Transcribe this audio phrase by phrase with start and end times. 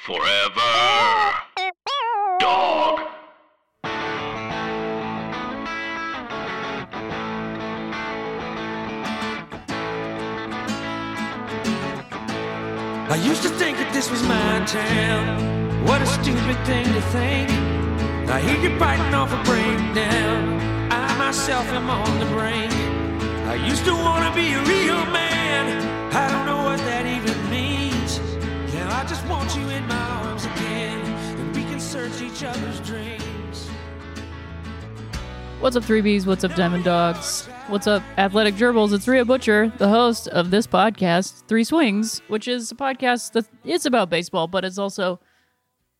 [0.00, 0.60] Forever.
[2.40, 3.00] Dog.
[13.10, 15.84] I used to think that this was my town.
[15.84, 17.50] What a stupid thing to think.
[18.30, 20.60] I hear you biting off a breakdown.
[20.92, 22.72] I myself am on the brink.
[23.48, 26.14] I used to want to be a real man.
[26.14, 27.87] I don't know what that even means.
[28.98, 31.00] I just want you in my arms again.
[31.38, 33.68] And we can search each other's dreams.
[35.60, 36.26] What's up, 3Bs?
[36.26, 37.46] What's up, Diamond Dogs?
[37.68, 38.92] What's up, Athletic Gerbils?
[38.92, 43.46] It's Rhea Butcher, the host of this podcast, Three Swings, which is a podcast that
[43.62, 45.20] it's about baseball, but it's also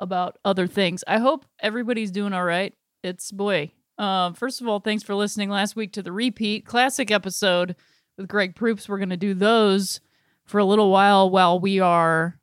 [0.00, 1.04] about other things.
[1.06, 2.74] I hope everybody's doing all right.
[3.04, 3.70] It's boy.
[3.96, 7.76] Uh, first of all, thanks for listening last week to the repeat classic episode
[8.16, 8.88] with Greg Proops.
[8.88, 10.00] We're going to do those
[10.46, 12.37] for a little while while we are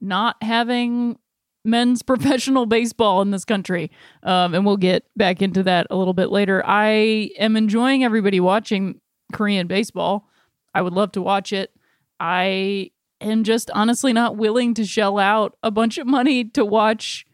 [0.00, 1.18] not having
[1.64, 3.90] men's professional baseball in this country.
[4.22, 6.62] Um, and we'll get back into that a little bit later.
[6.64, 9.00] I am enjoying everybody watching
[9.32, 10.28] Korean baseball.
[10.74, 11.72] I would love to watch it.
[12.20, 17.26] I am just honestly not willing to shell out a bunch of money to watch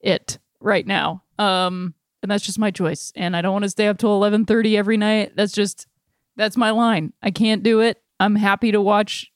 [0.00, 1.22] it right now.
[1.38, 3.12] Um, and that's just my choice.
[3.14, 5.32] And I don't want to stay up till 11:30 every night.
[5.36, 5.86] That's just
[6.36, 7.12] that's my line.
[7.22, 8.02] I can't do it.
[8.18, 9.30] I'm happy to watch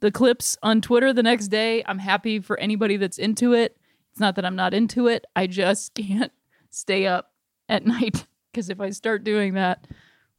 [0.00, 1.82] the clips on Twitter the next day.
[1.86, 3.76] I'm happy for anybody that's into it.
[4.12, 5.24] It's not that I'm not into it.
[5.34, 6.32] I just can't
[6.70, 7.32] stay up
[7.68, 9.86] at night because if I start doing that,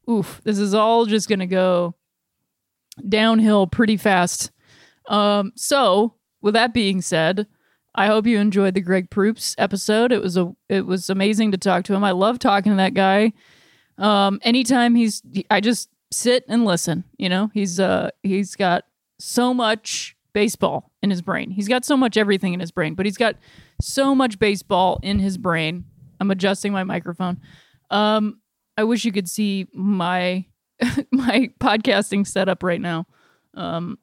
[0.08, 1.94] oof, this is all just going to go
[3.08, 4.50] downhill pretty fast.
[5.08, 7.46] Um, so, with that being said,
[7.94, 10.12] I hope you enjoyed the Greg Proops episode.
[10.12, 12.04] It was a it was amazing to talk to him.
[12.04, 13.32] I love talking to that guy.
[13.98, 17.04] Um, anytime he's, I just sit and listen.
[17.18, 18.84] You know, he's uh he's got
[19.20, 21.50] so much baseball in his brain.
[21.50, 23.36] He's got so much everything in his brain, but he's got
[23.80, 25.84] so much baseball in his brain.
[26.20, 27.40] I'm adjusting my microphone.
[27.90, 28.40] Um,
[28.76, 30.46] I wish you could see my
[31.10, 33.06] my podcasting setup right now.
[33.54, 33.98] Um,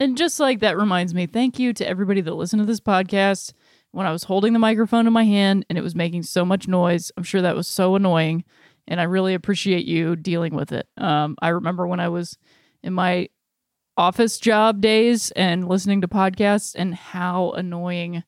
[0.00, 3.52] and just like that reminds me, thank you to everybody that listened to this podcast
[3.90, 6.68] when I was holding the microphone in my hand and it was making so much
[6.68, 7.10] noise.
[7.16, 8.44] I'm sure that was so annoying,
[8.86, 10.86] and I really appreciate you dealing with it.
[10.96, 12.38] Um, I remember when I was
[12.82, 13.28] in my
[13.98, 18.22] office job days and listening to podcasts and how annoying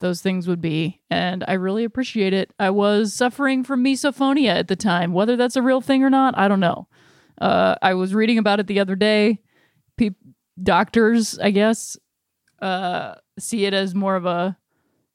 [0.00, 1.00] those things would be.
[1.10, 2.52] And I really appreciate it.
[2.58, 5.12] I was suffering from misophonia at the time.
[5.12, 6.86] Whether that's a real thing or not, I don't know.
[7.40, 9.40] Uh, I was reading about it the other day.
[9.96, 10.10] Pe-
[10.62, 11.96] doctors, I guess,
[12.60, 14.58] uh, see it as more of a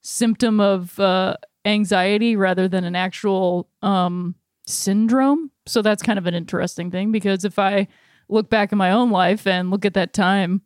[0.02, 4.36] symptom of uh, anxiety rather than an actual um,
[4.66, 5.52] syndrome.
[5.68, 7.88] So that's kind of an interesting thing because if I
[8.28, 10.62] look back in my own life and look at that time,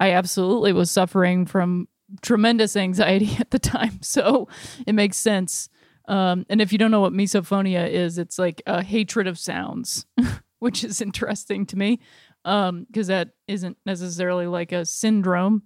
[0.00, 1.88] I absolutely was suffering from
[2.22, 4.00] tremendous anxiety at the time.
[4.02, 4.48] So
[4.86, 5.68] it makes sense.
[6.06, 10.06] Um, and if you don't know what misophonia is, it's like a hatred of sounds,
[10.58, 12.00] which is interesting to me
[12.42, 15.64] because um, that isn't necessarily like a syndrome.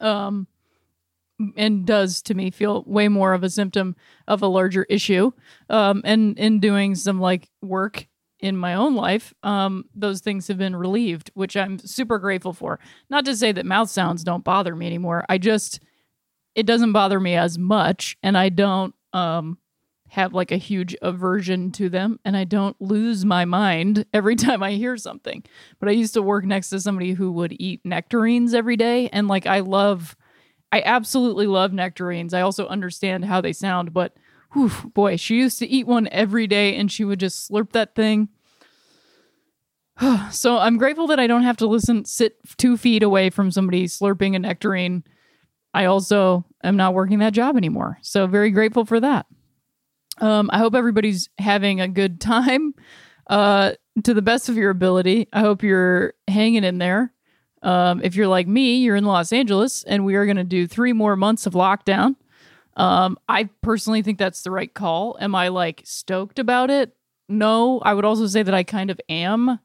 [0.00, 0.48] Um,
[1.56, 5.32] and does to me feel way more of a symptom of a larger issue.
[5.68, 8.08] Um, and in doing some like work
[8.44, 12.78] in my own life, um, those things have been relieved, which I'm super grateful for.
[13.08, 15.24] Not to say that mouth sounds don't bother me anymore.
[15.30, 15.80] I just,
[16.54, 19.56] it doesn't bother me as much, and I don't um,
[20.08, 24.62] have like a huge aversion to them, and I don't lose my mind every time
[24.62, 25.42] I hear something.
[25.80, 29.26] But I used to work next to somebody who would eat nectarines every day, and
[29.26, 30.16] like I love,
[30.70, 32.34] I absolutely love nectarines.
[32.34, 34.18] I also understand how they sound, but
[34.52, 37.94] whew, boy, she used to eat one every day, and she would just slurp that
[37.94, 38.28] thing.
[40.30, 43.86] so I'm grateful that I don't have to listen, sit two feet away from somebody
[43.86, 45.04] slurping a nectarine.
[45.72, 47.98] I also am not working that job anymore.
[48.02, 49.26] So very grateful for that.
[50.18, 52.74] Um, I hope everybody's having a good time
[53.28, 55.28] uh, to the best of your ability.
[55.32, 57.12] I hope you're hanging in there.
[57.62, 60.66] Um, if you're like me, you're in Los Angeles, and we are going to do
[60.66, 62.14] three more months of lockdown.
[62.76, 65.16] Um, I personally think that's the right call.
[65.18, 66.94] Am I like stoked about it?
[67.28, 67.80] No.
[67.80, 69.60] I would also say that I kind of am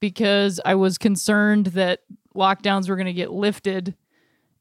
[0.00, 2.00] because I was concerned that
[2.34, 3.94] lockdowns were going to get lifted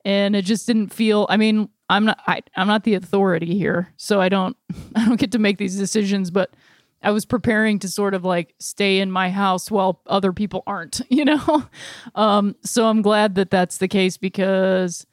[0.06, 3.94] and it just didn't feel I mean, I'm not I, I'm not the authority here,
[3.98, 4.56] so I don't
[4.96, 6.32] I don't get to make these decisions.
[6.32, 6.54] But
[7.02, 11.02] I was preparing to sort of like stay in my house while other people aren't,
[11.10, 11.66] you know.
[12.16, 15.06] um, so I'm glad that that's the case because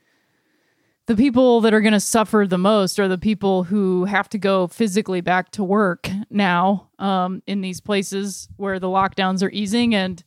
[1.06, 4.38] the people that are going to suffer the most are the people who have to
[4.38, 9.94] go physically back to work now um, in these places where the lockdowns are easing.
[9.94, 10.22] And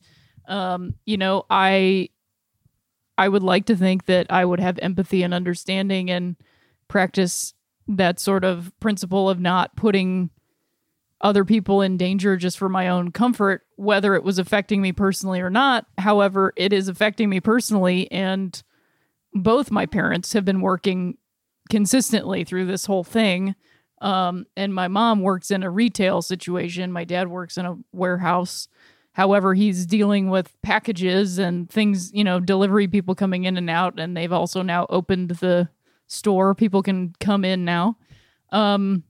[0.50, 2.08] um, you know i
[3.16, 6.36] i would like to think that i would have empathy and understanding and
[6.88, 7.54] practice
[7.86, 10.28] that sort of principle of not putting
[11.20, 15.40] other people in danger just for my own comfort whether it was affecting me personally
[15.40, 15.86] or not.
[15.98, 18.62] However it is affecting me personally and
[19.32, 21.16] both my parents have been working
[21.68, 23.54] consistently through this whole thing.
[24.00, 26.92] Um, and my mom works in a retail situation.
[26.92, 28.68] My dad works in a warehouse.
[29.12, 33.98] However, he's dealing with packages and things, you know, delivery people coming in and out.
[33.98, 35.68] And they've also now opened the
[36.06, 36.54] store.
[36.54, 37.96] People can come in now.
[38.52, 39.04] Um,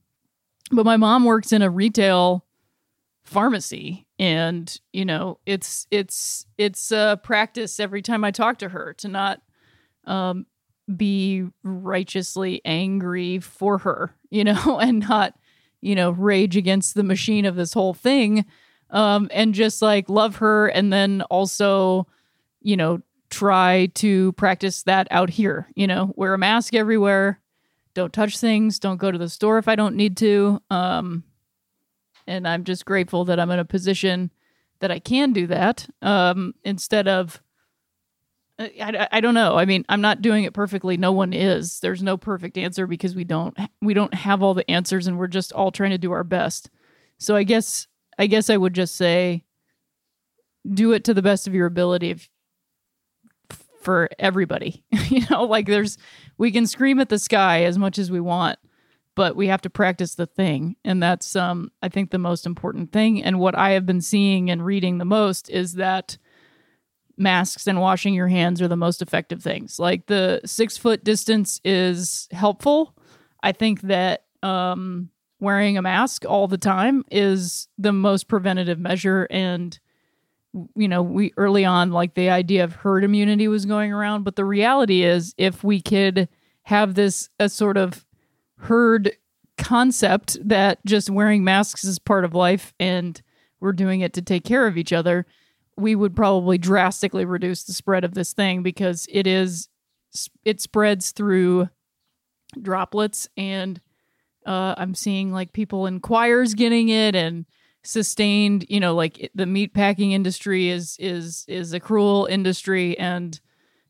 [0.71, 2.45] but my mom works in a retail
[3.23, 8.93] pharmacy and you know it's it's it's a practice every time i talk to her
[8.93, 9.41] to not
[10.05, 10.45] um,
[10.95, 15.35] be righteously angry for her, you know, and not,
[15.81, 18.45] you know, rage against the machine of this whole thing.
[18.89, 22.07] Um, and just like love her and then also,
[22.61, 27.39] you know, try to practice that out here, you know, wear a mask everywhere,
[27.93, 30.61] don't touch things, don't go to the store if I don't need to.
[30.69, 31.23] Um,
[32.27, 34.31] and I'm just grateful that I'm in a position
[34.79, 37.41] that I can do that um, instead of
[38.61, 39.57] I, I don't know.
[39.57, 40.97] I mean, I'm not doing it perfectly.
[40.97, 41.79] No one is.
[41.79, 45.27] There's no perfect answer because we don't we don't have all the answers and we're
[45.27, 46.69] just all trying to do our best.
[47.17, 47.87] So I guess
[48.17, 49.43] I guess I would just say
[50.71, 52.29] do it to the best of your ability if,
[53.81, 54.83] for everybody.
[55.07, 55.97] you know, like there's
[56.37, 58.59] we can scream at the sky as much as we want,
[59.15, 60.75] but we have to practice the thing.
[60.83, 64.49] And that's um I think the most important thing and what I have been seeing
[64.49, 66.17] and reading the most is that
[67.21, 69.79] masks and washing your hands are the most effective things.
[69.79, 72.95] Like the six foot distance is helpful.
[73.43, 75.09] I think that um,
[75.39, 79.27] wearing a mask all the time is the most preventative measure.
[79.29, 79.77] And,
[80.75, 84.23] you know, we early on, like the idea of herd immunity was going around.
[84.23, 86.27] But the reality is, if we could
[86.63, 88.05] have this a sort of
[88.57, 89.15] herd
[89.57, 93.21] concept that just wearing masks is part of life and
[93.59, 95.25] we're doing it to take care of each other
[95.81, 99.69] we would probably drastically reduce the spread of this thing because it is
[100.43, 101.69] it spreads through
[102.61, 103.79] droplets and
[104.45, 107.45] uh, I'm seeing like people in choirs getting it and
[107.83, 113.39] sustained, you know, like the meat packing industry is is is a cruel industry and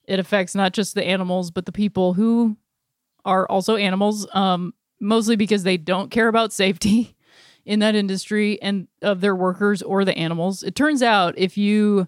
[0.05, 2.57] it affects not just the animals but the people who
[3.23, 7.15] are also animals um mostly because they don't care about safety
[7.66, 10.63] in that industry and of their workers or the animals.
[10.63, 12.08] It turns out if you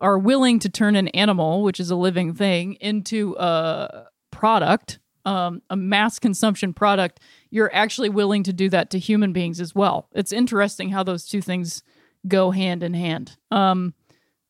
[0.00, 5.62] are willing to turn an animal, which is a living thing, into a product, um,
[5.68, 7.20] a mass consumption product,
[7.50, 10.08] you're actually willing to do that to human beings as well.
[10.14, 11.82] It's interesting how those two things
[12.26, 13.36] go hand in hand.
[13.50, 13.94] Um,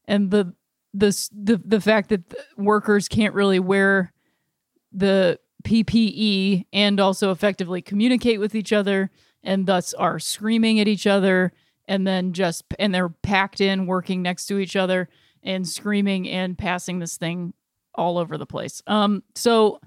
[0.06, 0.54] and the
[0.94, 2.22] the the the fact that
[2.56, 4.12] workers can't really wear
[4.92, 9.10] the PPE and also effectively communicate with each other
[9.42, 11.52] and thus are screaming at each other
[11.86, 15.08] and then just and they're packed in working next to each other
[15.42, 17.54] and screaming and passing this thing
[17.94, 18.82] all over the place.
[18.86, 19.80] Um so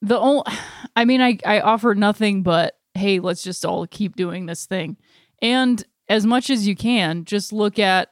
[0.00, 0.44] the only
[0.96, 4.96] I mean I I offer nothing but hey, let's just all keep doing this thing.
[5.42, 8.10] And as much as you can, just look at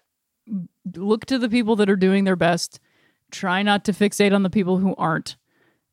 [0.97, 2.81] look to the people that are doing their best.
[3.31, 5.37] Try not to fixate on the people who aren't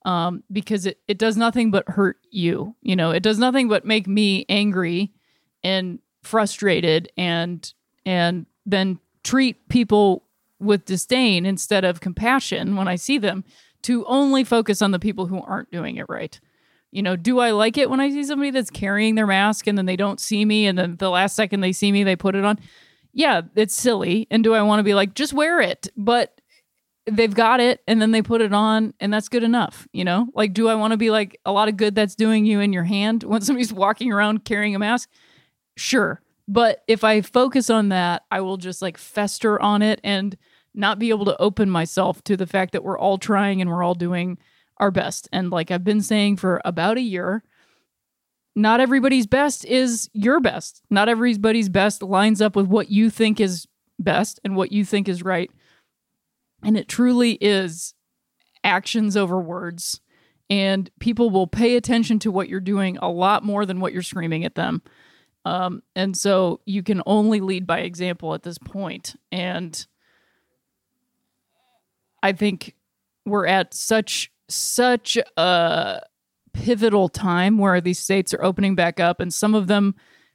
[0.06, 2.76] um, because it, it does nothing but hurt you.
[2.82, 5.12] You know, it does nothing but make me angry
[5.64, 7.74] and frustrated and
[8.06, 10.24] and then treat people
[10.60, 13.44] with disdain instead of compassion when I see them
[13.84, 16.40] to only focus on the people who aren't doing it right.
[16.92, 19.78] You know, do I like it when I see somebody that's carrying their mask and
[19.78, 22.36] then they don't see me and then the last second they see me they put
[22.36, 22.60] it on?
[23.14, 24.28] Yeah, it's silly.
[24.32, 25.88] And do I want to be like just wear it?
[25.96, 26.39] But
[27.06, 30.28] they've got it and then they put it on and that's good enough you know?
[30.34, 32.74] Like do i want to be like a lot of good that's doing you in
[32.74, 35.10] your hand when somebody's walking around carrying a mask?
[35.78, 36.22] Sure.
[36.48, 40.38] But if i focus on that i will just like fester on it and
[40.74, 43.84] not be able to open myself to the fact that we're all trying and we're
[43.84, 44.38] all doing
[44.78, 45.28] our best.
[45.32, 47.44] And like i've been saying for about a year
[48.56, 50.82] not everybody's best is your best.
[50.90, 53.68] Not everybody's best lines up with what you think is
[54.00, 55.52] best and what you think is right
[56.64, 57.94] and it truly is
[58.64, 60.02] actions over words
[60.50, 64.02] and people will pay attention to what you're doing a lot more than what you're
[64.02, 64.82] screaming at them.
[65.46, 69.16] Um, and so you can only lead by example at this point.
[69.32, 69.86] And
[72.22, 72.76] I think
[73.26, 76.02] we're at such such a
[76.54, 79.94] pivotal time where these states are opening back up and some of them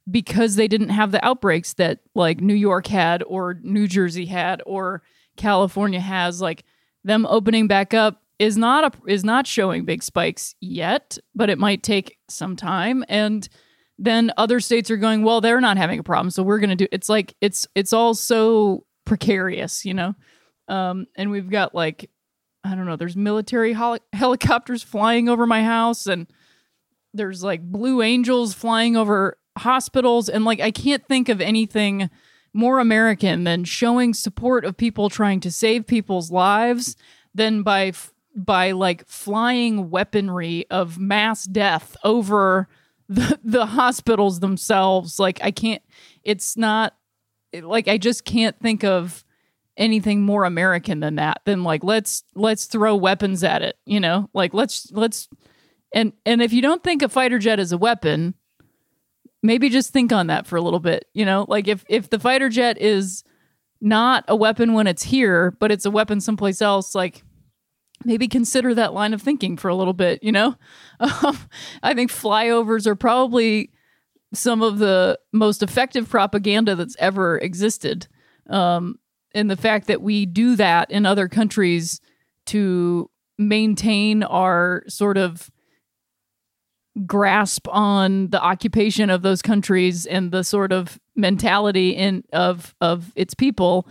[0.08, 4.62] because they didn't have the outbreaks that like New York had or New Jersey had
[4.64, 5.02] or
[5.36, 6.64] California has like
[7.04, 11.58] them opening back up is not a, is not showing big spikes yet but it
[11.58, 13.04] might take some time.
[13.08, 13.48] And
[13.98, 16.76] then other states are going well they're not having a problem so we're going to
[16.76, 20.14] do it's like it's it's all so precarious you know?
[20.68, 22.10] Um and we've got like
[22.64, 26.26] I don't know, there's military hol- helicopters flying over my house and
[27.12, 32.10] there's like blue angels flying over hospitals and like I can't think of anything
[32.54, 36.96] more American than showing support of people trying to save people's lives
[37.34, 37.92] than by
[38.34, 42.68] by like flying weaponry of mass death over
[43.08, 45.82] the the hospitals themselves like I can't
[46.22, 46.94] it's not
[47.52, 49.24] like I just can't think of
[49.76, 51.40] anything more American than that.
[51.44, 54.28] Than like let's let's throw weapons at it, you know?
[54.32, 55.28] Like let's let's
[55.92, 58.34] and and if you don't think a fighter jet is a weapon,
[59.44, 61.44] maybe just think on that for a little bit, you know?
[61.46, 63.22] Like if if the fighter jet is
[63.80, 67.22] not a weapon when it's here, but it's a weapon someplace else, like
[68.04, 70.56] maybe consider that line of thinking for a little bit, you know?
[71.00, 71.36] Um,
[71.82, 73.70] I think flyovers are probably
[74.32, 78.06] some of the most effective propaganda that's ever existed.
[78.48, 79.00] Um,
[79.34, 82.00] and the fact that we do that in other countries
[82.46, 85.50] to maintain our sort of
[87.06, 93.12] grasp on the occupation of those countries and the sort of mentality in of of
[93.16, 93.88] its people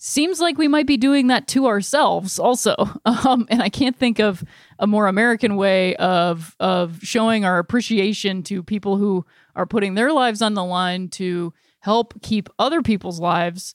[0.00, 4.20] seems like we might be doing that to ourselves also um, and i can't think
[4.20, 4.44] of
[4.78, 9.26] a more american way of of showing our appreciation to people who
[9.56, 13.74] are putting their lives on the line to help keep other people's lives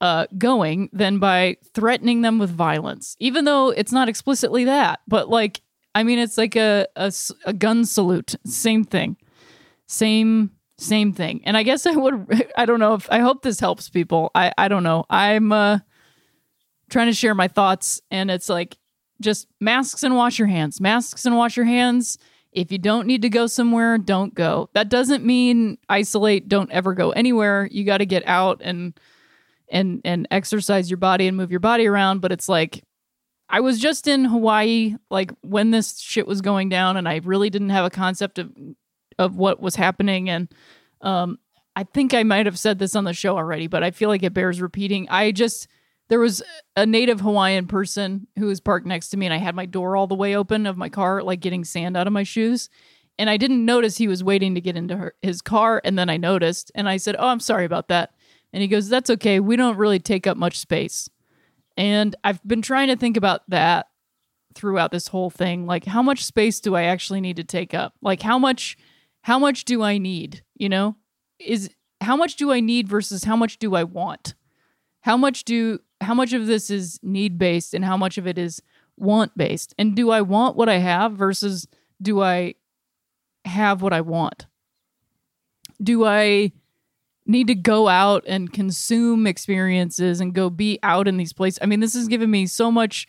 [0.00, 5.00] uh, going than by threatening them with violence, even though it's not explicitly that.
[5.06, 5.60] But like,
[5.94, 7.12] I mean, it's like a, a,
[7.44, 8.34] a gun salute.
[8.44, 9.16] Same thing.
[9.86, 11.42] Same same thing.
[11.44, 12.48] And I guess I would.
[12.56, 14.30] I don't know if I hope this helps people.
[14.34, 15.04] I I don't know.
[15.10, 15.80] I'm uh,
[16.88, 18.78] trying to share my thoughts, and it's like
[19.20, 20.80] just masks and wash your hands.
[20.80, 22.18] Masks and wash your hands.
[22.52, 24.70] If you don't need to go somewhere, don't go.
[24.72, 26.48] That doesn't mean isolate.
[26.48, 27.68] Don't ever go anywhere.
[27.70, 28.98] You got to get out and
[29.70, 32.84] and and exercise your body and move your body around but it's like
[33.50, 37.50] I was just in Hawaii like when this shit was going down and I really
[37.50, 38.52] didn't have a concept of
[39.18, 40.48] of what was happening and
[41.02, 41.38] um
[41.76, 44.22] I think I might have said this on the show already but I feel like
[44.22, 45.08] it bears repeating.
[45.08, 45.68] I just
[46.08, 46.42] there was
[46.76, 49.96] a native Hawaiian person who was parked next to me and I had my door
[49.96, 52.70] all the way open of my car like getting sand out of my shoes
[53.18, 56.08] and I didn't notice he was waiting to get into her, his car and then
[56.08, 58.14] I noticed and I said, "Oh, I'm sorry about that."
[58.52, 59.40] And he goes, That's okay.
[59.40, 61.08] We don't really take up much space.
[61.80, 63.86] And I've been trying to think about that
[64.54, 65.64] throughout this whole thing.
[65.64, 67.94] Like, how much space do I actually need to take up?
[68.02, 68.76] Like, how much,
[69.22, 70.44] how much do I need?
[70.54, 70.96] You know,
[71.38, 71.70] is
[72.02, 74.34] how much do I need versus how much do I want?
[75.00, 78.36] How much do, how much of this is need based and how much of it
[78.36, 78.60] is
[78.98, 79.74] want based?
[79.78, 81.66] And do I want what I have versus
[82.02, 82.56] do I
[83.46, 84.48] have what I want?
[85.82, 86.52] Do I,
[87.30, 91.58] need to go out and consume experiences and go be out in these places.
[91.62, 93.06] I mean, this has given me so much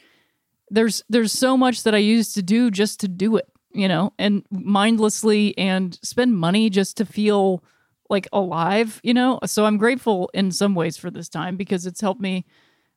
[0.72, 4.13] there's there's so much that I used to do just to do it, you know,
[4.18, 7.63] and mindlessly and spend money just to feel
[8.10, 9.40] like alive, you know?
[9.46, 12.46] So I'm grateful in some ways for this time because it's helped me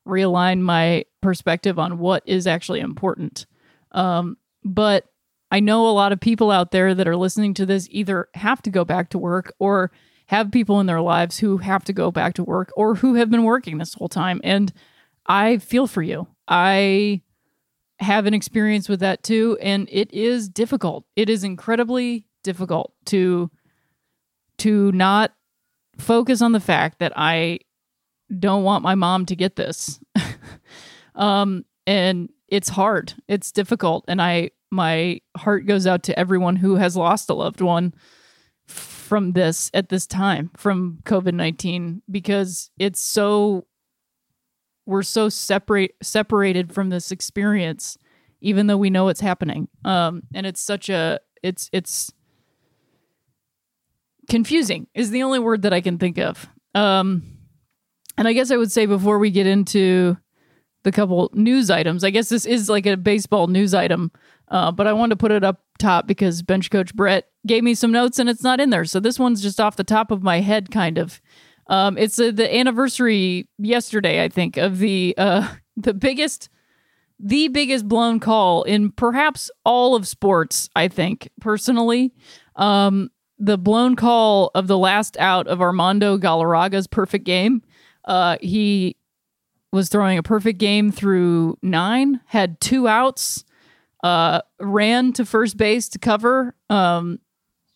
[0.06, 3.46] realign my perspective on what is actually important.
[3.92, 5.06] Um, but
[5.50, 8.62] I know a lot of people out there that are listening to this either have
[8.62, 9.90] to go back to work or
[10.26, 13.30] have people in their lives who have to go back to work or who have
[13.30, 14.40] been working this whole time.
[14.42, 14.72] And
[15.26, 16.26] I feel for you.
[16.48, 17.22] I
[18.00, 19.58] have an experience with that too.
[19.60, 21.04] And it is difficult.
[21.16, 23.50] It is incredibly difficult to
[24.58, 25.32] to not
[25.98, 27.60] focus on the fact that I
[28.38, 30.00] don't want my mom to get this.
[31.14, 33.14] um and it's hard.
[33.28, 37.60] It's difficult and I my heart goes out to everyone who has lost a loved
[37.60, 37.94] one
[39.04, 43.66] from this at this time from COVID 19 because it's so
[44.86, 47.98] we're so separate separated from this experience
[48.40, 49.68] even though we know it's happening.
[49.84, 52.12] Um and it's such a it's it's
[54.28, 56.48] confusing is the only word that i can think of.
[56.74, 57.22] Um
[58.16, 60.16] and i guess i would say before we get into
[60.82, 64.12] the couple news items i guess this is like a baseball news item
[64.48, 67.74] Uh, but I wanted to put it up top because bench coach Brett gave me
[67.74, 68.84] some notes and it's not in there.
[68.84, 71.20] So this one's just off the top of my head, kind of.
[71.66, 76.48] Um, it's uh, the anniversary yesterday, I think, of the uh, the biggest,
[77.18, 80.68] the biggest blown call in perhaps all of sports.
[80.76, 82.12] I think personally,
[82.56, 87.62] um, the blown call of the last out of Armando Galarraga's perfect game.
[88.04, 88.96] Uh, he
[89.72, 93.44] was throwing a perfect game through nine, had two outs,
[94.04, 96.54] uh, ran to first base to cover.
[96.68, 97.20] Um,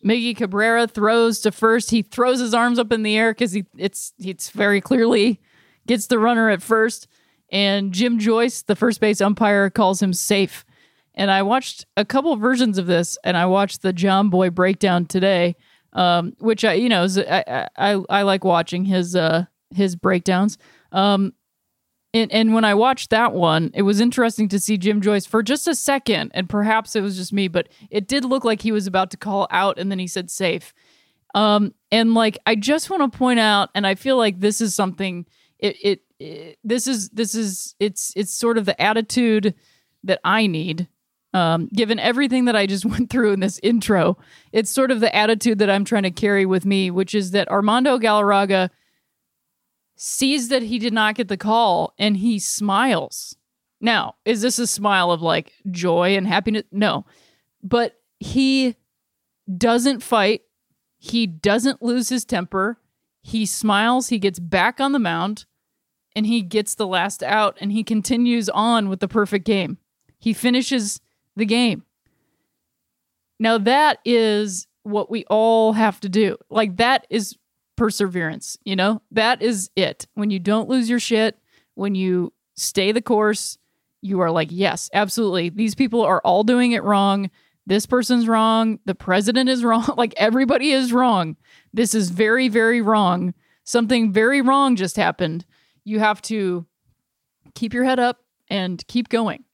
[0.05, 1.89] Miggy Cabrera throws to first.
[1.89, 5.41] He throws his arms up in the air because he it's it's very clearly
[5.87, 7.07] gets the runner at first.
[7.51, 10.65] And Jim Joyce, the first base umpire, calls him safe.
[11.15, 15.55] And I watched a couple versions of this, and I watched the Jomboy breakdown today,
[15.93, 20.59] um, which I you know I, I I like watching his uh his breakdowns.
[20.91, 21.33] Um,
[22.13, 25.43] and, and when I watched that one, it was interesting to see Jim Joyce for
[25.43, 28.71] just a second, and perhaps it was just me, but it did look like he
[28.71, 30.73] was about to call out, and then he said safe.
[31.35, 34.73] Um, and like I just want to point out, and I feel like this is
[34.73, 35.27] something.
[35.59, 39.53] It, it it this is this is it's it's sort of the attitude
[40.03, 40.87] that I need.
[41.31, 44.17] Um, given everything that I just went through in this intro,
[44.51, 47.49] it's sort of the attitude that I'm trying to carry with me, which is that
[47.49, 48.71] Armando Galarraga
[50.01, 53.35] sees that he did not get the call and he smiles.
[53.81, 56.63] Now, is this a smile of like joy and happiness?
[56.71, 57.05] No.
[57.61, 58.77] But he
[59.57, 60.43] doesn't fight.
[60.99, 62.79] He doesn't lose his temper.
[63.23, 64.07] He smiles.
[64.07, 65.45] He gets back on the mound
[66.15, 69.79] and he gets the last out and he continues on with the perfect game.
[70.17, 71.01] He finishes
[71.35, 71.83] the game.
[73.37, 76.37] Now, that is what we all have to do.
[76.49, 77.35] Like, that is
[77.79, 78.57] perseverance.
[78.65, 80.05] You know, that is it.
[80.13, 81.39] When you don't lose your shit,
[81.75, 83.57] when you stay the course,
[84.01, 85.47] you are like, yes, absolutely.
[85.47, 87.31] These people are all doing it wrong.
[87.65, 88.79] This person's wrong.
[88.83, 89.93] The president is wrong.
[89.95, 91.37] like everybody is wrong.
[91.73, 93.33] This is very, very wrong.
[93.63, 95.45] Something very wrong just happened.
[95.85, 96.65] You have to
[97.55, 99.45] keep your head up and keep going.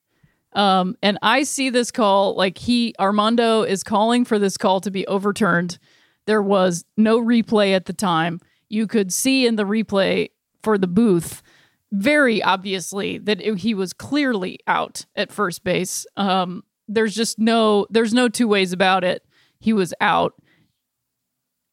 [0.54, 4.90] Um, and I see this call like he, Armando, is calling for this call to
[4.90, 5.78] be overturned
[6.26, 8.40] there was no replay at the time.
[8.70, 10.30] You could see in the replay
[10.64, 11.44] for the booth
[11.92, 16.06] very obviously that it, he was clearly out at first base.
[16.18, 19.24] Um, there's just no there's no two ways about it.
[19.60, 20.34] He was out.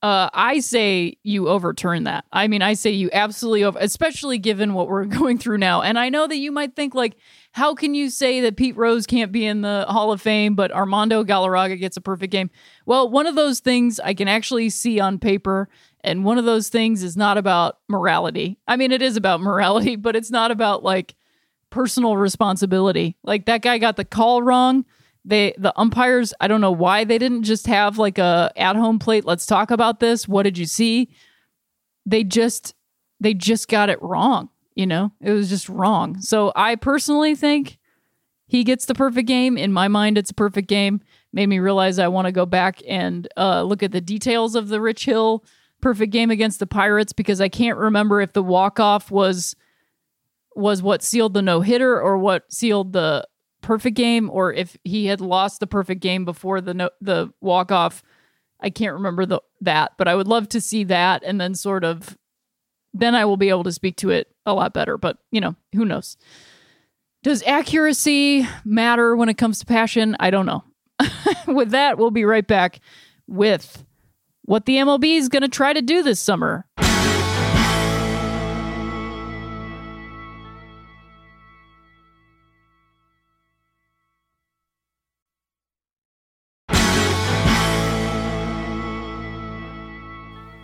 [0.03, 2.25] Uh, I say you overturn that.
[2.33, 5.83] I mean, I say you absolutely over, especially given what we're going through now.
[5.83, 7.17] And I know that you might think like,
[7.53, 10.73] how can you say that Pete Rose can't be in the Hall of Fame, but
[10.73, 12.51] Armando Galarraga gets a perfect game?
[12.87, 15.69] Well, one of those things I can actually see on paper,
[16.03, 18.59] and one of those things is not about morality.
[18.67, 21.15] I mean, it is about morality, but it's not about like
[21.69, 23.17] personal responsibility.
[23.23, 24.87] Like that guy got the call wrong.
[25.25, 28.99] They the umpires, I don't know why they didn't just have like a at home
[28.99, 29.27] plate.
[29.27, 30.27] Let's talk about this.
[30.27, 31.11] What did you see?
[32.07, 32.75] They just
[33.21, 34.49] they just got it wrong.
[34.75, 36.21] You know, it was just wrong.
[36.21, 37.79] So I personally think
[38.47, 39.57] he gets the perfect game.
[39.57, 41.01] In my mind, it's a perfect game.
[41.33, 44.69] Made me realize I want to go back and uh, look at the details of
[44.69, 45.45] the Rich Hill
[45.83, 49.55] perfect game against the Pirates because I can't remember if the walk off was
[50.55, 53.27] was what sealed the no hitter or what sealed the
[53.63, 57.71] perfect game or if he had lost the perfect game before the no, the walk
[57.71, 58.03] off.
[58.61, 61.85] I can't remember the that, but I would love to see that and then sort
[61.85, 62.17] of
[62.95, 64.99] then I will be able to speak to it a lot better.
[64.99, 66.17] But, you know, who knows?
[67.23, 70.17] Does accuracy matter when it comes to passion?
[70.19, 70.65] I don't know.
[71.47, 72.81] with that, we'll be right back
[73.27, 73.85] with
[74.43, 76.67] what the MLB is going to try to do this summer.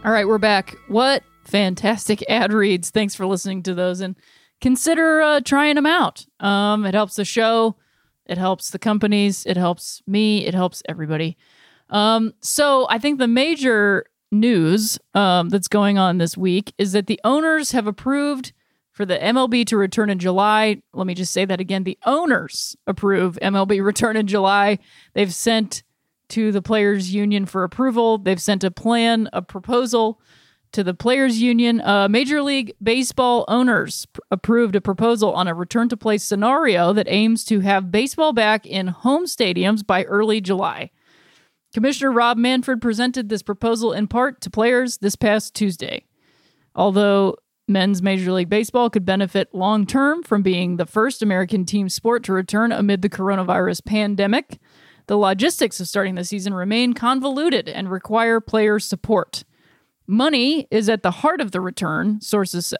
[0.05, 0.75] All right, we're back.
[0.89, 2.91] What fantastic ad reads.
[2.91, 4.17] Thanks for listening to those and
[4.61, 6.27] consider uh, trying them out.
[6.41, 7.77] Um, it helps the show,
[8.27, 11.37] it helps the companies, it helps me, it helps everybody.
[11.91, 17.07] Um, so I think the major news um, that's going on this week is that
[17.07, 18.53] the owners have approved
[18.93, 20.83] for the MLB to return in July.
[20.93, 21.85] Let me just say that again.
[21.85, 24.79] The owners approve MLB return in July.
[25.15, 25.83] They've sent
[26.31, 28.19] to the players union for approval.
[28.19, 30.21] They've sent a plan, a proposal
[30.73, 35.55] to the Players Union, uh, Major League Baseball owners pr- approved a proposal on a
[35.55, 40.41] return to play scenario that aims to have baseball back in home stadiums by early
[40.41, 40.91] July.
[41.73, 46.05] Commissioner Rob Manfred presented this proposal in part to players this past Tuesday.
[46.75, 51.89] Although Men's Major League Baseball could benefit long term from being the first American team
[51.89, 54.59] sport to return amid the coronavirus pandemic.
[55.07, 59.45] The logistics of starting the season remain convoluted and require player support.
[60.11, 62.79] Money is at the heart of the return, sources said.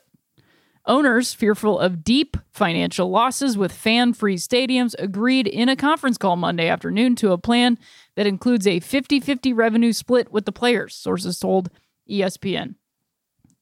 [0.85, 6.35] Owners, fearful of deep financial losses with fan free stadiums, agreed in a conference call
[6.35, 7.77] Monday afternoon to a plan
[8.15, 11.69] that includes a 50 50 revenue split with the players, sources told
[12.09, 12.73] ESPN.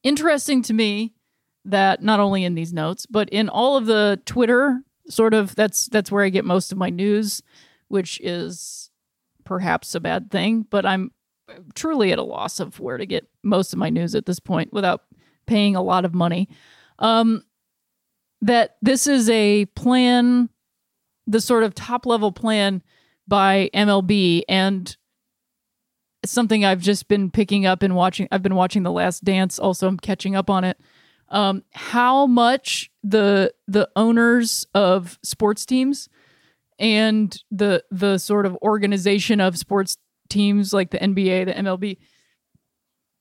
[0.02, 1.12] Interesting to me
[1.66, 5.86] that not only in these notes, but in all of the Twitter sort of that's
[5.86, 7.42] that's where I get most of my news,
[7.88, 8.90] which is
[9.44, 11.10] perhaps a bad thing, but I'm
[11.74, 14.72] truly at a loss of where to get most of my news at this point
[14.72, 15.02] without
[15.46, 16.48] paying a lot of money.
[16.98, 17.42] Um,
[18.40, 20.48] that this is a plan,
[21.26, 22.82] the sort of top level plan
[23.26, 24.96] by MLB, and
[26.24, 28.28] something I've just been picking up and watching.
[28.30, 29.58] I've been watching The Last Dance.
[29.58, 30.78] Also, I'm catching up on it.
[31.30, 36.08] Um, how much the the owners of sports teams
[36.78, 41.98] and the the sort of organization of sports teams like the NBA, the MLB,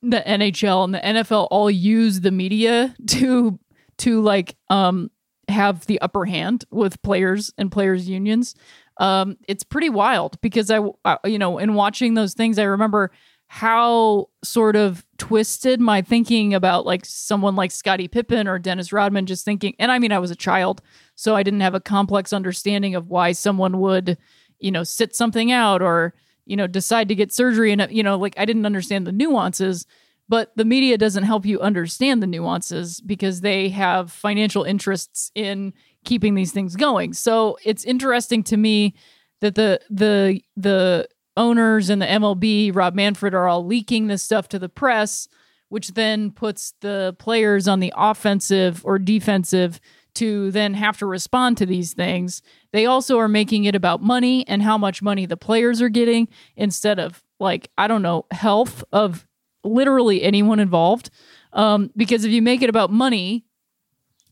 [0.02, 3.60] the NHL, and the NFL all use the media to
[4.00, 5.10] to like um
[5.48, 8.56] have the upper hand with players and players unions.
[9.00, 13.12] Um it's pretty wild because I, I you know in watching those things i remember
[13.48, 19.26] how sort of twisted my thinking about like someone like Scottie Pippen or Dennis Rodman
[19.26, 20.82] just thinking and I mean I was a child
[21.16, 24.18] so I didn't have a complex understanding of why someone would
[24.60, 26.14] you know sit something out or
[26.48, 29.12] you know decide to get surgery and uh, you know like I didn't understand the
[29.12, 29.86] nuances
[30.30, 35.74] but the media doesn't help you understand the nuances because they have financial interests in
[36.04, 37.14] keeping these things going.
[37.14, 38.96] So it's interesting to me
[39.40, 41.08] that the the the
[41.38, 45.28] owners and the MLB, Rob Manfred, are all leaking this stuff to the press,
[45.70, 49.80] which then puts the players on the offensive or defensive
[50.18, 52.42] to then have to respond to these things.
[52.72, 56.28] They also are making it about money and how much money the players are getting
[56.56, 59.28] instead of like I don't know health of
[59.64, 61.10] literally anyone involved.
[61.54, 63.46] Um, because if you make it about money,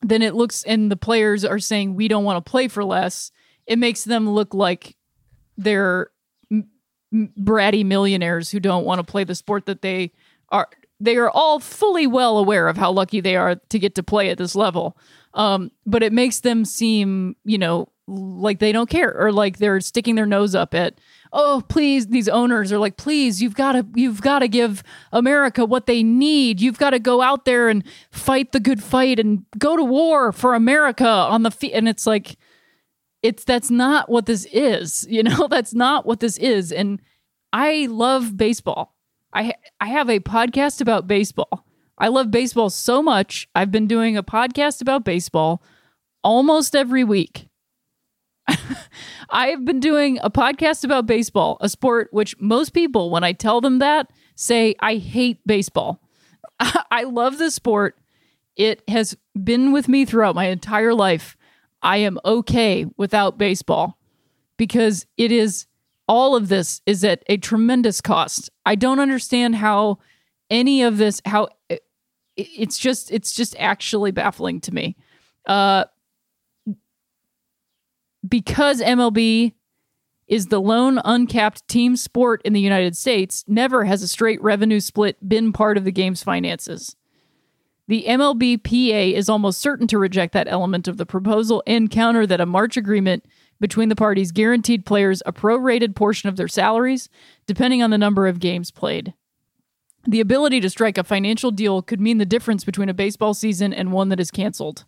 [0.01, 3.31] then it looks and the players are saying we don't want to play for less.
[3.65, 4.95] It makes them look like
[5.57, 6.09] they're
[6.51, 6.69] m-
[7.13, 10.11] bratty millionaires who don't want to play the sport that they
[10.49, 10.67] are.
[10.99, 14.29] They are all fully well aware of how lucky they are to get to play
[14.29, 14.97] at this level.
[15.33, 19.81] Um, but it makes them seem, you know, like they don't care or like they're
[19.81, 20.99] sticking their nose up at
[21.33, 25.65] oh please these owners are like please you've got to you've got to give america
[25.65, 26.61] what they need.
[26.61, 30.31] You've got to go out there and fight the good fight and go to war
[30.31, 32.37] for america on the feet and it's like
[33.23, 35.47] it's that's not what this is you know?
[35.47, 36.71] That's not what this is.
[36.71, 37.01] And
[37.51, 38.94] i love baseball
[39.35, 41.65] i i have a podcast about baseball
[41.97, 45.61] i love baseball so much i've been doing a podcast about baseball
[46.23, 47.47] almost every week
[49.29, 53.61] I've been doing a podcast about baseball, a sport which most people, when I tell
[53.61, 56.01] them that, say, I hate baseball.
[56.59, 57.97] I love the sport.
[58.55, 61.35] It has been with me throughout my entire life.
[61.81, 63.97] I am okay without baseball
[64.57, 65.67] because it is
[66.07, 68.49] all of this is at a tremendous cost.
[68.65, 69.99] I don't understand how
[70.49, 71.49] any of this how
[72.35, 74.95] it's just it's just actually baffling to me.
[75.45, 75.85] Uh
[78.27, 79.53] because MLB
[80.27, 84.79] is the lone uncapped team sport in the United States, never has a straight revenue
[84.79, 86.95] split been part of the game's finances.
[87.87, 92.41] The MLBPA is almost certain to reject that element of the proposal and counter that
[92.41, 93.25] a March agreement
[93.59, 97.09] between the parties guaranteed players a prorated portion of their salaries,
[97.47, 99.13] depending on the number of games played.
[100.07, 103.73] The ability to strike a financial deal could mean the difference between a baseball season
[103.73, 104.85] and one that is canceled.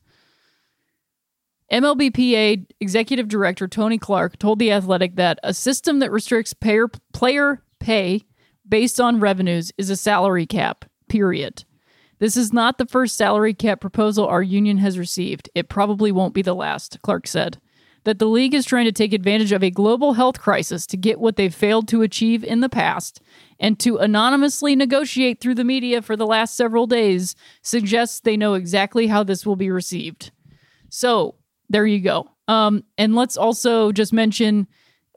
[1.71, 7.63] MLBPA executive director Tony Clark told The Athletic that a system that restricts payer, player
[7.79, 8.25] pay
[8.67, 11.65] based on revenues is a salary cap, period.
[12.19, 15.49] This is not the first salary cap proposal our union has received.
[15.53, 17.59] It probably won't be the last, Clark said.
[18.07, 21.19] That the league is trying to take advantage of a global health crisis to get
[21.19, 23.19] what they've failed to achieve in the past
[23.59, 28.53] and to anonymously negotiate through the media for the last several days suggests they know
[28.53, 30.31] exactly how this will be received.
[30.89, 31.35] So,
[31.67, 32.29] there you go.
[32.47, 34.67] Um, and let's also just mention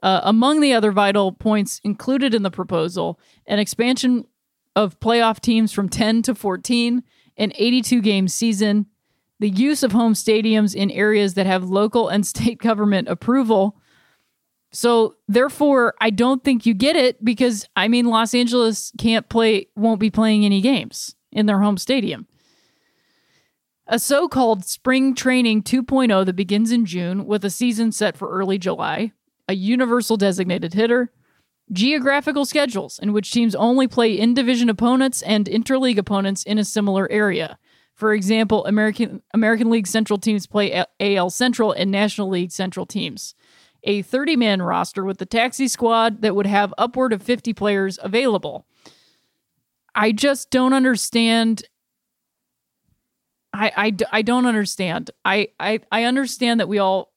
[0.03, 4.25] uh, among the other vital points included in the proposal an expansion
[4.75, 7.03] of playoff teams from 10 to 14,
[7.37, 8.87] an 82 game season,
[9.41, 13.75] the use of home stadiums in areas that have local and state government approval.
[14.71, 19.67] So, therefore, I don't think you get it because, I mean, Los Angeles can't play,
[19.75, 22.27] won't be playing any games in their home stadium.
[23.87, 28.29] A so called spring training 2.0 that begins in June with a season set for
[28.29, 29.11] early July,
[29.49, 31.11] a universal designated hitter,
[31.73, 36.63] geographical schedules in which teams only play in division opponents and interleague opponents in a
[36.63, 37.57] similar area.
[38.01, 43.35] For example, American American League Central teams play AL Central and National League Central teams.
[43.83, 47.99] A 30 man roster with the taxi squad that would have upward of 50 players
[48.01, 48.65] available.
[49.93, 51.65] I just don't understand.
[53.53, 55.11] I, I, I don't understand.
[55.23, 57.13] I, I, I understand that we all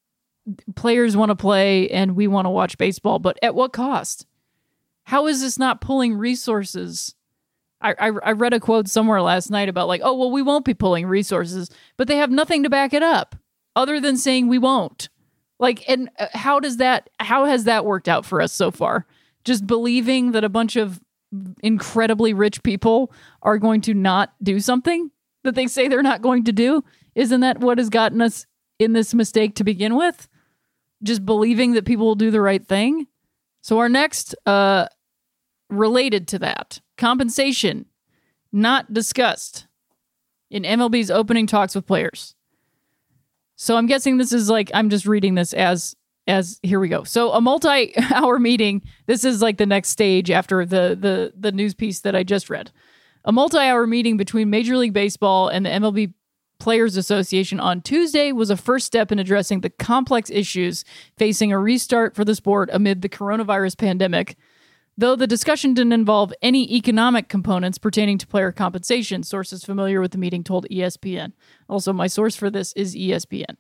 [0.77, 4.27] players want to play and we want to watch baseball, but at what cost?
[5.05, 7.15] How is this not pulling resources?
[7.81, 10.65] I, I, I read a quote somewhere last night about like, oh well, we won't
[10.65, 13.37] be pulling resources, but they have nothing to back it up
[13.77, 15.09] other than saying we won't.
[15.59, 17.11] Like, and uh, how does that?
[17.21, 19.07] How has that worked out for us so far?
[19.45, 21.01] Just believing that a bunch of
[21.63, 25.11] incredibly rich people are going to not do something
[25.43, 26.85] that they say they're not going to do.
[27.15, 28.47] Isn't that what has gotten us
[28.79, 30.29] in this mistake to begin with?
[31.03, 33.07] Just believing that people will do the right thing.
[33.63, 34.87] So our next uh
[35.71, 37.87] related to that, compensation
[38.53, 39.67] not discussed
[40.51, 42.35] in MLB's opening talks with players.
[43.57, 47.05] So I'm guessing this is like I'm just reading this as as here we go.
[47.05, 48.83] So a multi-hour meeting.
[49.07, 52.51] This is like the next stage after the the the news piece that I just
[52.51, 52.71] read.
[53.25, 56.13] A multi-hour meeting between Major League Baseball and the MLB
[56.59, 60.85] Players Association on Tuesday was a first step in addressing the complex issues
[61.17, 64.37] facing a restart for the sport amid the coronavirus pandemic.
[64.97, 70.13] Though the discussion didn't involve any economic components pertaining to player compensation, sources familiar with
[70.13, 71.33] the meeting told ESPN.
[71.69, 73.57] Also, my source for this is ESPN.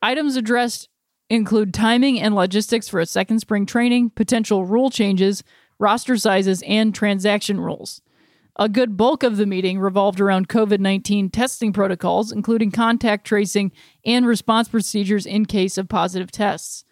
[0.00, 0.88] Items addressed
[1.28, 5.42] include timing and logistics for a second spring training, potential rule changes,
[5.78, 8.00] roster sizes, and transaction rules.
[8.56, 13.72] A good bulk of the meeting revolved around COVID 19 testing protocols, including contact tracing
[14.04, 16.84] and response procedures in case of positive tests.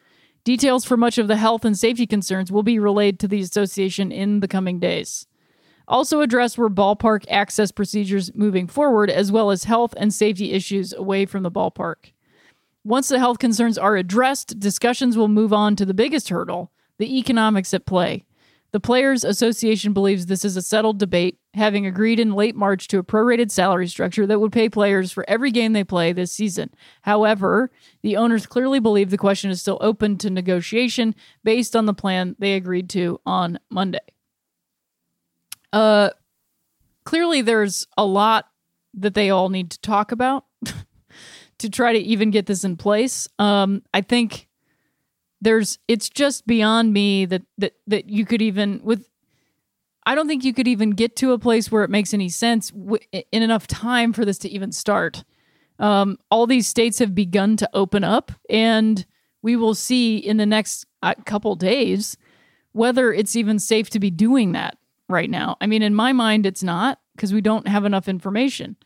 [0.45, 4.11] Details for much of the health and safety concerns will be relayed to the association
[4.11, 5.27] in the coming days.
[5.87, 10.93] Also addressed were ballpark access procedures moving forward, as well as health and safety issues
[10.93, 12.13] away from the ballpark.
[12.85, 17.19] Once the health concerns are addressed, discussions will move on to the biggest hurdle the
[17.19, 18.25] economics at play.
[18.73, 22.99] The Players Association believes this is a settled debate, having agreed in late March to
[22.99, 26.71] a prorated salary structure that would pay players for every game they play this season.
[27.03, 27.71] However,
[28.03, 32.37] the owners clearly believe the question is still open to negotiation based on the plan
[32.39, 33.99] they agreed to on Monday.
[35.73, 36.11] Uh
[37.05, 38.47] clearly there's a lot
[38.95, 40.45] that they all need to talk about
[41.59, 43.29] to try to even get this in place.
[43.39, 44.49] Um I think
[45.41, 49.09] there's it's just beyond me that that that you could even with
[50.07, 52.71] I don't think you could even get to a place where it makes any sense
[52.71, 55.25] w- in enough time for this to even start.
[55.79, 59.05] Um, all these states have begun to open up, and
[59.43, 62.17] we will see in the next uh, couple days
[62.73, 65.57] whether it's even safe to be doing that right now.
[65.61, 68.77] I mean, in my mind, it's not because we don't have enough information.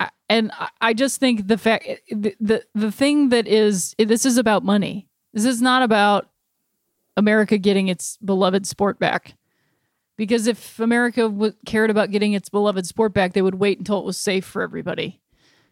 [0.00, 4.24] I, and I, I just think the fact the, the the thing that is this
[4.24, 5.07] is about money
[5.44, 6.28] this is not about
[7.16, 9.34] America getting its beloved sport back.
[10.16, 14.00] Because if America w- cared about getting its beloved sport back, they would wait until
[14.00, 15.20] it was safe for everybody.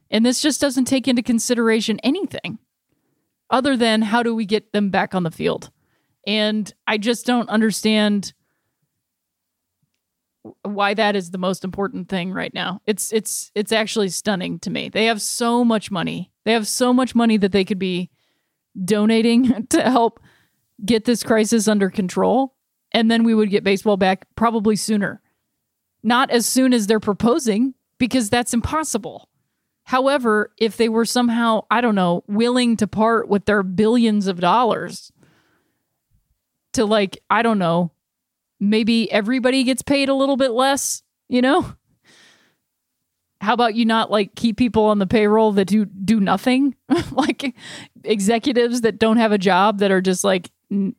[0.08, 2.58] And this just doesn't take into consideration anything
[3.50, 5.70] other than how do we get them back on the field.
[6.26, 8.32] And I just don't understand
[10.62, 12.80] why that is the most important thing right now.
[12.86, 14.88] It's it's it's actually stunning to me.
[14.88, 16.30] They have so much money.
[16.44, 18.10] They have so much money that they could be
[18.84, 20.20] donating to help
[20.84, 22.54] get this crisis under control.
[22.92, 25.20] And then we would get baseball back probably sooner.
[26.02, 29.28] Not as soon as they're proposing, because that's impossible.
[29.84, 34.40] However, if they were somehow, I don't know, willing to part with their billions of
[34.40, 35.12] dollars
[36.72, 37.92] to, like, I don't know,
[38.58, 41.74] maybe everybody gets paid a little bit less, you know?
[43.40, 46.74] How about you not like keep people on the payroll that do do nothing?
[47.12, 47.54] Like
[48.04, 50.94] executives that don't have a job that are just like n-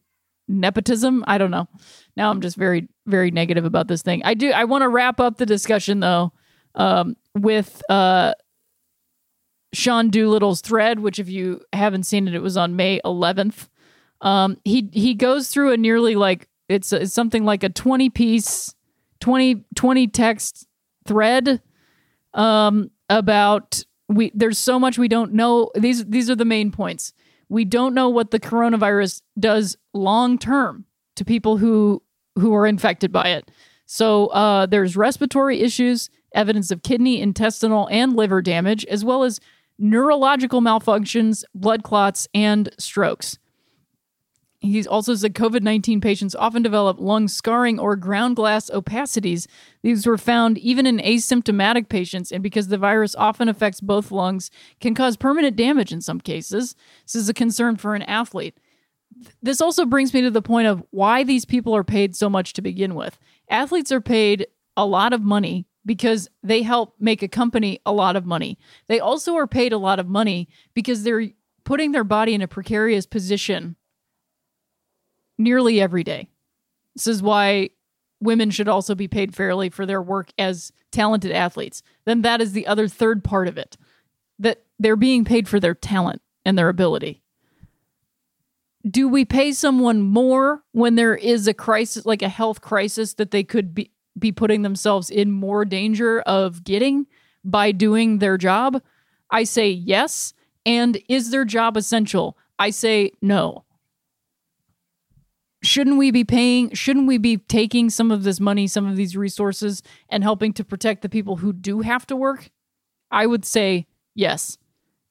[0.47, 1.23] nepotism?
[1.27, 1.67] I don't know.
[2.15, 4.21] Now i'm just very very negative about this thing.
[4.23, 6.33] I do i want to wrap up the discussion though
[6.75, 8.33] um, with uh,
[9.73, 13.67] sean doolittle's thread which if you haven't seen it it was on may 11th
[14.21, 18.73] um, he he goes through a nearly like it's, it's something like a 20 piece
[19.19, 20.67] 20 20 text
[21.05, 21.61] thread
[22.37, 25.71] um, about we there's so much we don't know.
[25.75, 27.11] These these are the main points.
[27.49, 30.85] We don't know what the coronavirus does long term
[31.17, 32.01] to people who
[32.35, 33.51] who are infected by it.
[33.85, 39.39] So uh, there's respiratory issues, evidence of kidney, intestinal, and liver damage, as well as
[39.79, 43.39] neurological malfunctions, blood clots, and strokes.
[44.59, 49.47] He also said COVID 19 patients often develop lung scarring or ground glass opacities.
[49.83, 54.49] These were found even in asymptomatic patients, and because the virus often affects both lungs,
[54.81, 56.75] can cause permanent damage in some cases.
[57.05, 58.59] This is a concern for an athlete.
[59.41, 62.53] This also brings me to the point of why these people are paid so much
[62.53, 63.19] to begin with.
[63.49, 68.15] Athletes are paid a lot of money because they help make a company a lot
[68.15, 68.57] of money.
[68.87, 71.29] They also are paid a lot of money because they're
[71.63, 73.75] putting their body in a precarious position
[75.37, 76.29] nearly every day.
[76.95, 77.69] This is why
[78.19, 81.83] women should also be paid fairly for their work as talented athletes.
[82.05, 83.77] Then that is the other third part of it
[84.39, 87.21] that they're being paid for their talent and their ability.
[88.89, 93.31] Do we pay someone more when there is a crisis, like a health crisis, that
[93.31, 97.07] they could be, be putting themselves in more danger of getting
[97.43, 98.81] by doing their job?
[99.29, 100.33] I say yes.
[100.65, 102.37] And is their job essential?
[102.59, 103.65] I say no
[105.63, 109.17] shouldn't we be paying shouldn't we be taking some of this money some of these
[109.17, 112.49] resources and helping to protect the people who do have to work?
[113.09, 114.57] I would say yes.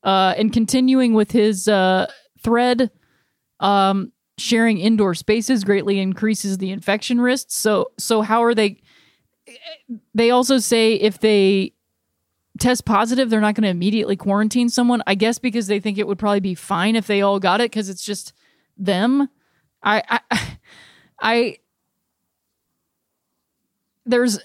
[0.03, 2.07] Uh, and continuing with his uh,
[2.41, 2.91] thread
[3.59, 7.47] um, sharing indoor spaces greatly increases the infection risk.
[7.51, 8.81] So so how are they
[10.15, 11.73] they also say if they
[12.59, 15.03] test positive they're not going to immediately quarantine someone.
[15.07, 17.71] I guess because they think it would probably be fine if they all got it
[17.71, 18.33] because it's just
[18.77, 19.29] them
[19.83, 20.59] I, I,
[21.21, 21.57] I,
[24.05, 24.39] there's,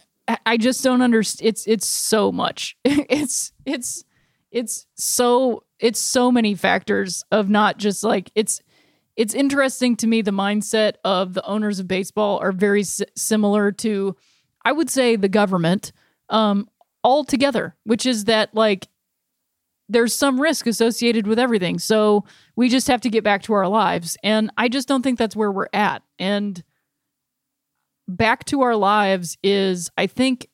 [0.45, 1.47] I just don't understand.
[1.47, 2.77] It's, it's so much.
[2.85, 4.03] it's, it's,
[4.51, 8.61] it's so, it's so many factors of not just like, it's,
[9.15, 10.21] it's interesting to me.
[10.21, 14.15] The mindset of the owners of baseball are very s- similar to,
[14.63, 15.91] I would say, the government,
[16.29, 16.69] um,
[17.03, 18.87] altogether, which is that like
[19.91, 21.77] there's some risk associated with everything.
[21.77, 22.23] So
[22.55, 24.17] we just have to get back to our lives.
[24.23, 26.01] And I just don't think that's where we're at.
[26.17, 26.63] And
[28.07, 30.47] back to our lives is, I think,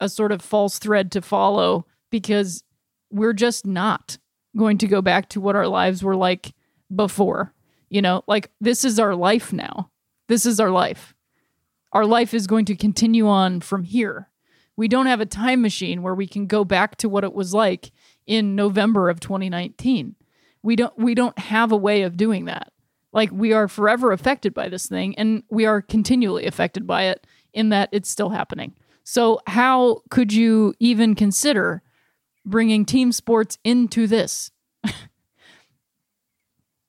[0.00, 2.64] a sort of false thread to follow because
[3.10, 4.18] we're just not
[4.56, 6.52] going to go back to what our lives were like
[6.94, 7.54] before.
[7.90, 9.90] You know, like this is our life now.
[10.26, 11.14] This is our life.
[11.92, 14.30] Our life is going to continue on from here.
[14.76, 17.54] We don't have a time machine where we can go back to what it was
[17.54, 17.92] like
[18.26, 20.14] in November of 2019.
[20.62, 22.72] We don't we don't have a way of doing that.
[23.12, 27.26] Like we are forever affected by this thing and we are continually affected by it
[27.52, 28.74] in that it's still happening.
[29.04, 31.82] So how could you even consider
[32.44, 34.50] bringing team sports into this?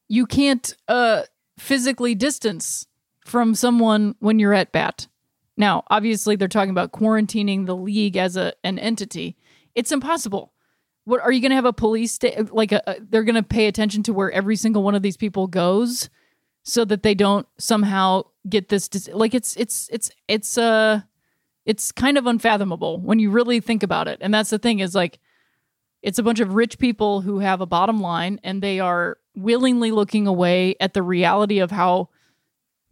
[0.08, 1.24] you can't uh
[1.58, 2.88] physically distance
[3.26, 5.08] from someone when you're at bat.
[5.58, 9.36] Now, obviously they're talking about quarantining the league as a an entity.
[9.74, 10.54] It's impossible.
[11.06, 13.44] What are you going to have a police sta- like a, a they're going to
[13.44, 16.10] pay attention to where every single one of these people goes
[16.64, 21.02] so that they don't somehow get this dis- like it's it's it's it's uh
[21.66, 24.20] it's kind of unfathomable when you really think about it.
[24.22, 25.20] And that's the thing is like
[26.02, 29.92] it's a bunch of rich people who have a bottom line and they are willingly
[29.92, 32.10] looking away at the reality of how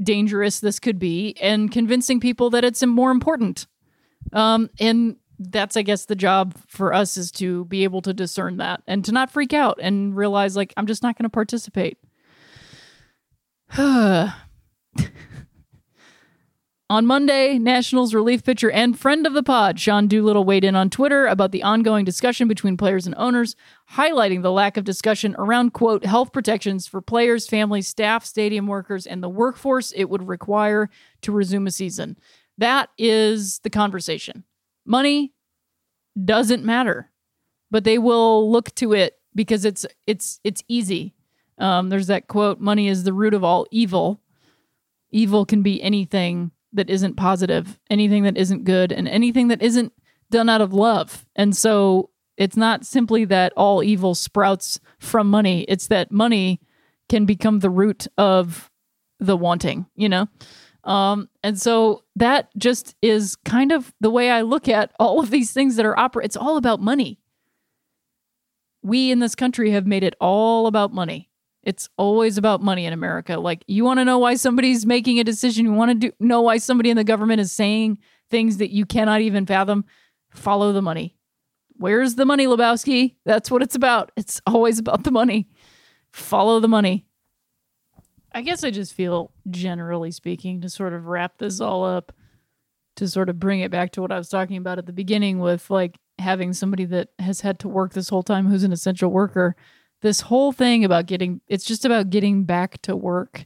[0.01, 3.67] dangerous this could be and convincing people that it's more important.
[4.31, 5.17] Um, and
[5.51, 9.03] that's, I guess, the job for us is to be able to discern that and
[9.05, 11.97] to not freak out and realize, like, I'm just not going to participate.
[16.89, 20.91] On Monday, Nationals relief pitcher and friend of the pod, Sean Doolittle, weighed in on
[20.91, 23.55] Twitter about the ongoing discussion between players and owners,
[23.93, 29.07] highlighting the lack of discussion around, quote, health protections for players, families, staff, stadium workers,
[29.07, 30.87] and the workforce it would require
[31.21, 32.15] to resume a season.
[32.59, 34.43] That is the conversation.
[34.85, 35.32] Money
[36.21, 37.09] doesn't matter,
[37.71, 41.15] but they will look to it because it's it's it's easy.
[41.57, 44.21] Um, there's that quote: "Money is the root of all evil."
[45.11, 49.93] Evil can be anything that isn't positive, anything that isn't good, and anything that isn't
[50.31, 51.25] done out of love.
[51.35, 56.59] And so it's not simply that all evil sprouts from money, it's that money
[57.09, 58.71] can become the root of
[59.19, 60.27] the wanting, you know?
[60.83, 65.29] Um, and so that just is kind of the way I look at all of
[65.29, 66.25] these things that are opera.
[66.25, 67.19] It's all about money.
[68.81, 71.29] We in this country have made it all about money.
[71.63, 73.39] It's always about money in America.
[73.39, 76.41] Like you want to know why somebody's making a decision, you want to do, know
[76.41, 79.85] why somebody in the government is saying things that you cannot even fathom.
[80.31, 81.15] Follow the money.
[81.77, 83.15] Where's the money, Lebowski?
[83.25, 84.11] That's what it's about.
[84.17, 85.47] It's always about the money.
[86.11, 87.05] Follow the money.
[88.33, 92.11] I guess I just feel, generally speaking, to sort of wrap this all up,
[92.95, 95.39] to sort of bring it back to what I was talking about at the beginning
[95.39, 99.11] with like having somebody that has had to work this whole time who's an essential
[99.11, 99.55] worker.
[100.01, 103.45] This whole thing about getting it's just about getting back to work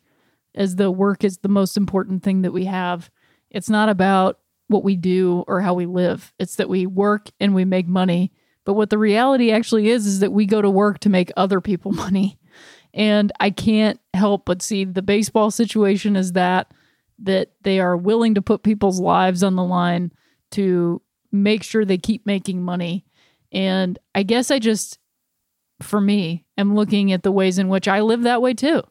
[0.56, 3.10] as the work is the most important thing that we have.
[3.50, 6.34] It's not about what we do or how we live.
[6.40, 8.32] It's that we work and we make money.
[8.66, 11.62] But what the reality actually is is that we go to work to make other
[11.62, 12.40] people money.
[12.94, 16.72] And I can't help but see the baseball situation as that
[17.20, 20.12] that they are willing to put people's lives on the line
[20.52, 21.02] to
[21.32, 23.06] make sure they keep making money.
[23.52, 25.00] And I guess I just
[25.82, 28.84] for me am looking at the ways in which I live that way too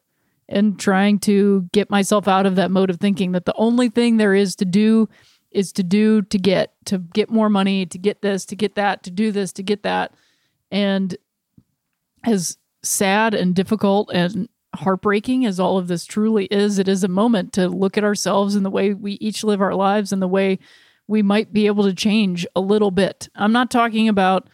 [0.49, 4.17] and trying to get myself out of that mode of thinking that the only thing
[4.17, 5.09] there is to do
[5.51, 9.03] is to do to get to get more money to get this to get that
[9.03, 10.13] to do this to get that
[10.71, 11.17] and
[12.23, 12.57] as
[12.87, 17.53] sad and difficult and heartbreaking as all of this truly is it is a moment
[17.53, 20.59] to look at ourselves and the way we each live our lives and the way
[21.07, 23.29] we might be able to change a little bit.
[23.35, 24.49] I'm not talking about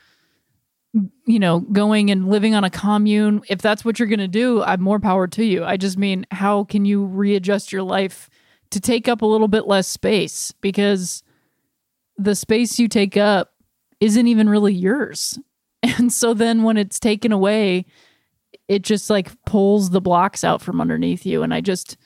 [1.26, 3.42] you know going and living on a commune.
[3.50, 5.64] If that's what you're going to do i'm more power to you.
[5.64, 8.30] I just mean how can you readjust your life
[8.72, 10.54] to take up a little bit less space?
[10.62, 11.24] Because
[12.18, 13.54] the space you take up
[14.00, 15.40] isn't even really yours.
[15.86, 17.86] And so then when it's taken away,
[18.68, 21.44] it just like pulls the blocks out from underneath you.
[21.44, 21.98] And I just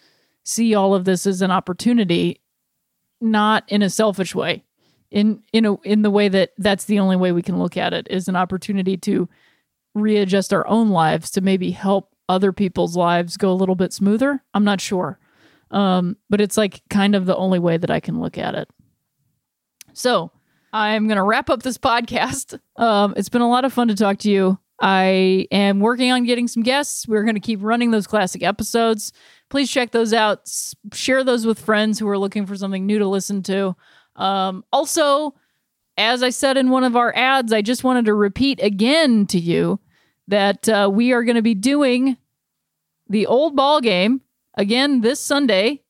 [0.43, 2.41] see all of this as an opportunity,
[3.21, 4.63] not in a selfish way.
[5.09, 7.93] In in a, in the way that that's the only way we can look at
[7.93, 9.29] it is an opportunity to
[9.95, 14.43] readjust our own lives to maybe help other people's lives go a little bit smoother.
[14.53, 15.17] I'm not sure.
[15.71, 18.69] Um, but it's like kind of the only way that I can look at it.
[19.93, 20.31] So
[20.73, 22.59] I'm going to wrap up this podcast.
[22.75, 24.59] Um, it's been a lot of fun to talk to you.
[24.79, 27.07] I am working on getting some guests.
[27.07, 29.11] We're going to keep running those classic episodes.
[29.49, 30.49] Please check those out.
[30.93, 33.75] Share those with friends who are looking for something new to listen to.
[34.15, 35.33] Um, also,
[35.97, 39.39] as I said in one of our ads, I just wanted to repeat again to
[39.39, 39.79] you
[40.27, 42.17] that uh, we are going to be doing
[43.09, 44.21] the old ball game
[44.53, 45.83] again this Sunday,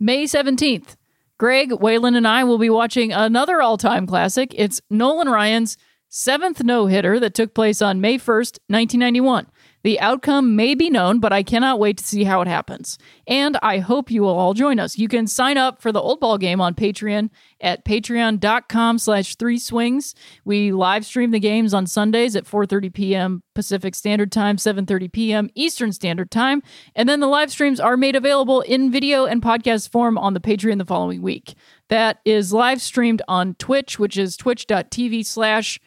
[0.00, 0.96] May 17th.
[1.38, 4.54] Greg, Waylon, and I will be watching another all time classic.
[4.54, 5.76] It's Nolan Ryan's
[6.08, 9.46] seventh no hitter that took place on May 1st, 1991.
[9.86, 12.98] The outcome may be known, but I cannot wait to see how it happens.
[13.28, 14.98] And I hope you will all join us.
[14.98, 17.30] You can sign up for the old ball game on Patreon
[17.60, 20.16] at patreon.com slash three swings.
[20.44, 23.42] We live stream the games on Sundays at 4.30 p.m.
[23.54, 25.50] Pacific Standard Time, 7.30 p.m.
[25.54, 26.64] Eastern Standard Time.
[26.96, 30.40] And then the live streams are made available in video and podcast form on the
[30.40, 31.54] Patreon the following week.
[31.90, 35.78] That is live streamed on Twitch, which is twitch.tv slash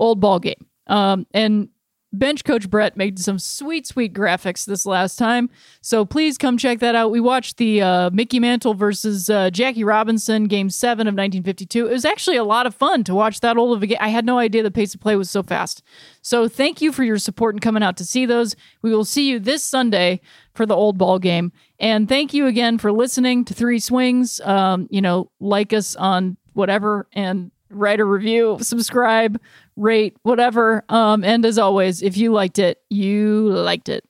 [0.00, 0.66] old ball game.
[0.86, 1.68] Um, and
[2.12, 5.48] bench coach Brett made some sweet, sweet graphics this last time.
[5.80, 7.10] So please come check that out.
[7.10, 11.86] We watched the uh, Mickey Mantle versus uh, Jackie Robinson game seven of 1952.
[11.86, 13.98] It was actually a lot of fun to watch that old of a game.
[14.00, 15.82] I had no idea the pace of play was so fast.
[16.22, 18.56] So thank you for your support and coming out to see those.
[18.82, 20.20] We will see you this Sunday
[20.54, 21.52] for the old ball game.
[21.78, 24.40] And thank you again for listening to Three Swings.
[24.40, 29.40] Um, you know, like us on whatever and write a review, subscribe,
[29.80, 30.84] rate, whatever.
[30.88, 34.04] Um, and as always, if you liked it, you liked it.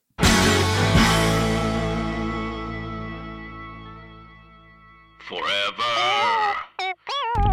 [5.29, 6.55] Forever.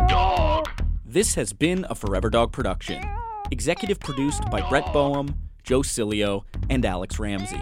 [0.07, 0.69] Dog.
[1.05, 3.03] This has been a Forever Dog production.
[3.51, 7.61] Executive produced by Brett Boehm, Joe Cilio, and Alex Ramsey.